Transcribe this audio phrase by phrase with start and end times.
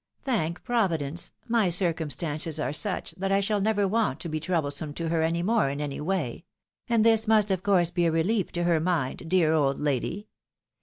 [0.23, 4.95] Thank Providence I my circumstances are such, that I shall never want to be troublesome
[4.95, 6.45] to her any more in any ■way;
[6.89, 10.27] and this must, of course, be a rehef to her mind, dear old lady.